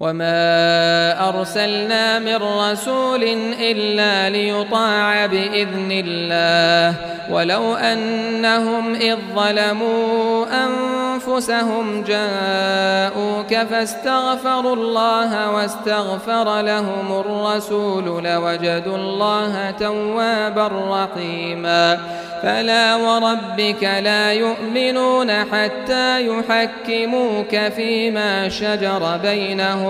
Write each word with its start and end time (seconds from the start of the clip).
وما 0.00 1.28
أرسلنا 1.28 2.18
من 2.18 2.36
رسول 2.36 3.22
إلا 3.60 4.30
ليطاع 4.30 5.26
بإذن 5.26 5.88
الله 6.06 6.96
ولو 7.30 7.74
أنهم 7.74 8.94
إذ 8.94 9.16
ظلموا 9.34 10.46
أنفسهم 10.66 12.02
جاءوك 12.02 13.54
فاستغفروا 13.70 14.76
الله 14.76 15.50
واستغفر 15.50 16.60
لهم 16.60 17.20
الرسول 17.20 18.24
لوجدوا 18.24 18.96
الله 18.96 19.70
توابا 19.70 20.70
رحيما 20.90 21.98
فلا 22.42 22.96
وربك 22.96 23.84
لا 23.84 24.32
يؤمنون 24.32 25.30
حتى 25.32 26.26
يحكموك 26.26 27.56
فيما 27.56 28.48
شجر 28.48 29.16
بينهم 29.22 29.89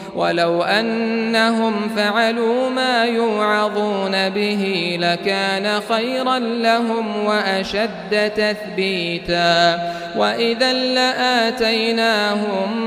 ولو 0.15 0.63
أنهم 0.63 1.89
فعلوا 1.95 2.69
ما 2.69 3.05
يوعظون 3.05 4.29
به 4.29 4.97
لكان 5.01 5.81
خيرا 5.89 6.39
لهم 6.39 7.25
وأشد 7.25 8.31
تثبيتا. 8.35 9.79
وإذا 10.17 10.73
لآتيناهم 10.73 12.77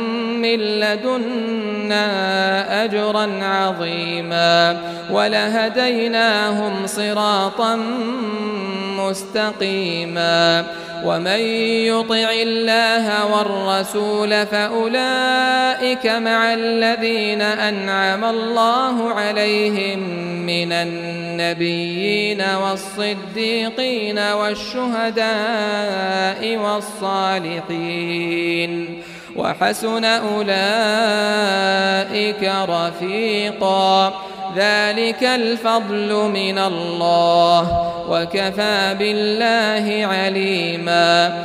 من 0.40 0.58
لدنا 0.58 2.04
أجرا 2.84 3.30
عظيما. 3.42 4.76
ولهديناهم 5.10 6.86
صراطا 6.86 7.76
مستقيما. 8.98 10.64
ومن 11.04 11.40
يطع 11.86 12.30
الله 12.30 13.26
والرسول 13.26 14.46
فأولئك 14.46 16.06
مع 16.06 16.54
الذين 16.54 17.13
أنعم 17.42 18.24
الله 18.24 19.12
عليهم 19.12 19.98
من 20.46 20.72
النبيين 20.72 22.40
والصديقين 22.40 24.18
والشهداء 24.18 25.28
والصالحين 27.02 28.72
وحسن 29.36 30.04
أولئك 30.04 30.52
رفيقاً. 32.68 34.12
ذلك 34.56 35.24
الفضل 35.24 36.14
من 36.14 36.58
الله 36.58 37.92
وكفى 38.10 38.96
بالله 38.98 40.06
عليما. 40.06 41.44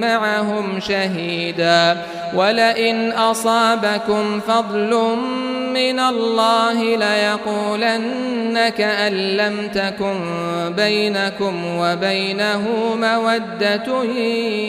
معهم 0.00 0.80
شهيدا 0.80 2.02
ولئن 2.34 3.12
أصابكم 3.12 4.40
فضل 4.40 5.16
من 5.74 5.98
الله 6.00 6.96
ليقولن 6.96 8.68
كأن 8.68 9.12
لم 9.12 9.68
تكن 9.74 10.20
بينكم 10.76 11.64
وبينه 11.78 12.68
مودة 13.00 14.04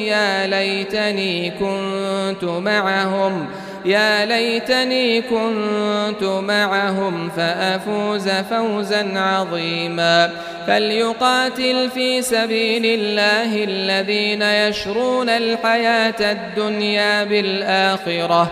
يا 0.08 0.48
ليتني 0.48 1.50
كنت 1.50 2.44
معهم 2.44 3.48
يا 3.86 4.26
ليتني 4.26 5.22
كنت 5.22 6.24
معهم 6.24 7.30
فأفوز 7.30 8.30
فوزا 8.30 9.20
عظيما. 9.20 10.32
فليقاتل 10.68 11.90
في 11.94 12.22
سبيل 12.22 12.86
الله 12.86 13.64
الذين 13.64 14.42
يشرون 14.42 15.30
الحياة 15.30 16.32
الدنيا 16.32 17.24
بالآخرة. 17.24 18.52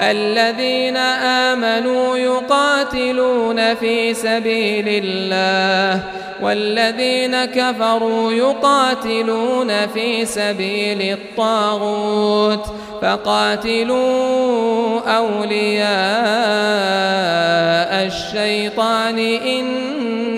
الذين 0.00 0.96
آمنوا 0.96 2.16
يقاتلون 2.16 3.74
في 3.74 4.14
سبيل 4.14 4.84
الله 4.88 6.02
والذين 6.42 7.44
كفروا 7.44 8.32
يقاتلون 8.32 9.86
في 9.86 10.24
سبيل 10.24 11.02
الطاغوت 11.02 12.66
فقاتلوا 13.02 15.00
أولياء 15.16 15.90
الشيطان 18.06 19.18
إن 19.18 19.66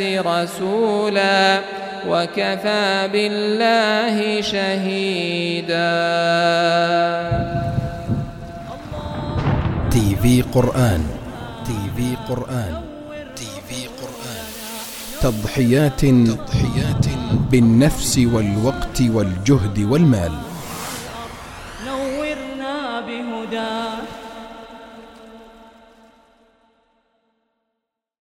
رسولا 0.00 1.60
وكفى 2.08 3.08
بالله 3.12 4.40
شهيدا. 4.40 5.92
تي 9.90 10.16
في 10.22 10.42
قرآن 10.42 11.02
تي 11.66 11.78
في 11.96 12.16
قرآن 12.28 12.74
تي 13.36 13.50
في 13.68 13.86
قرآن. 13.86 14.46
تضحيات 15.20 16.00
تضحيات 16.00 17.06
بالنفس 17.50 18.18
والوقت 18.18 19.02
والجهد 19.02 19.78
والمال. 19.78 20.55